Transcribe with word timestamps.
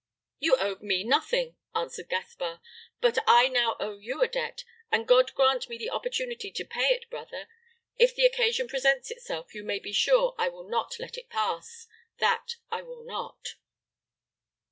"You 0.39 0.55
owed 0.55 0.81
me 0.81 1.03
nothing," 1.03 1.57
answered 1.75 2.09
Gaspar; 2.09 2.59
"but 3.01 3.19
I 3.27 3.47
now 3.49 3.75
owe 3.79 3.99
you 3.99 4.23
a 4.23 4.27
debt; 4.27 4.63
and 4.91 5.07
God 5.07 5.31
grant 5.35 5.69
me 5.69 5.77
the 5.77 5.91
opportunity 5.91 6.49
to 6.53 6.65
pay 6.65 6.85
it, 6.85 7.07
brother; 7.11 7.47
if 7.99 8.15
the 8.15 8.25
occasion 8.25 8.67
presents 8.67 9.11
itself, 9.11 9.53
you 9.53 9.63
may 9.63 9.77
be 9.77 9.93
sure 9.93 10.33
I 10.39 10.49
will 10.49 10.67
not 10.67 10.97
let 10.97 11.19
it 11.19 11.29
pass; 11.29 11.85
that 12.17 12.55
I 12.71 12.81
will 12.81 13.03
not." 13.05 13.49